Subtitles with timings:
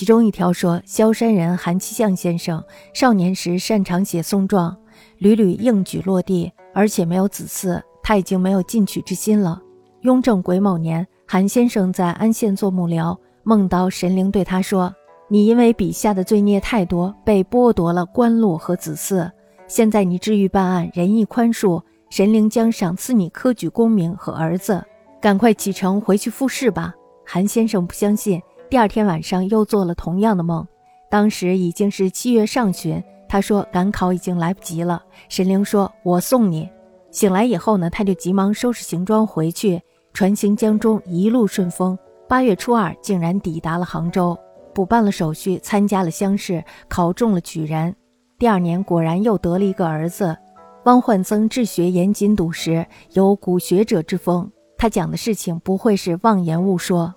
[0.00, 2.64] 其中一条说，萧山人韩七相先生
[2.94, 4.74] 少年时擅长写宋状，
[5.18, 9.60] 屡屡应举落地，而且没有子嗣，他已经没有进取之心了。
[10.00, 14.90] 雍正癸卯年，韩先生在安县做幕僚，梦到神灵对他说
[15.28, 19.30] ：“你因为笔下的罪孽太多，被剥夺了官禄和子嗣。
[19.68, 24.82] 现在你治愈办案，仁义宽恕，神灵将赏赐你科举功名和儿子。
[25.20, 26.94] 赶快启程回去复试吧。”
[27.26, 28.40] 韩先生不相信。
[28.70, 30.64] 第二天晚上又做了同样的梦，
[31.10, 33.02] 当时已经是七月上旬。
[33.28, 35.02] 他说赶考已经来不及了。
[35.28, 36.70] 神灵说：“我送你。”
[37.10, 41.98] 醒来以后呢，他就急忙收拾行装回去，船行江中，一路顺风。
[42.28, 44.38] 八月初二，竟然抵达了杭州，
[44.72, 47.92] 补办了手续，参加了乡试，考中了举人。
[48.38, 50.36] 第二年果然又得了一个儿子。
[50.84, 54.48] 汪焕曾治学严谨笃实，有古学者之风。
[54.78, 57.12] 他讲的事情不会是妄言误说。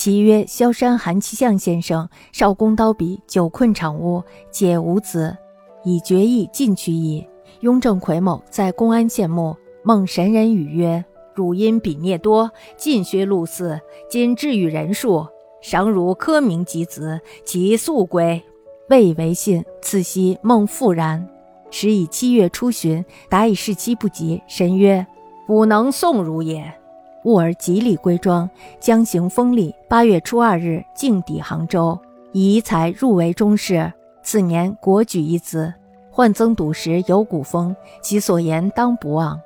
[0.00, 5.36] 其曰：萧山韩七相先生少公刀笔，久困场屋，解无子，
[5.84, 7.22] 以决意进去矣。
[7.60, 11.04] 雍正癸卯，在公安县墓，梦神人语曰
[11.36, 15.26] ：“汝因笔孽多，尽削禄寺，今至于人数，
[15.60, 18.42] 赏汝科名及子，其速归。”
[18.88, 19.62] 未为信。
[19.82, 21.28] 次夕梦复然，
[21.70, 25.06] 时以七月初旬，答以事期不及，神曰
[25.46, 26.72] ：“吾能送汝也。”
[27.24, 29.74] 兀儿极力归庄，将行封礼。
[29.88, 31.98] 八月初二日，径抵杭州，
[32.32, 33.92] 以遗才入为中士。
[34.22, 35.72] 次年，国举一子。
[36.10, 39.40] 患增笃时，有古风，其所言当不忘。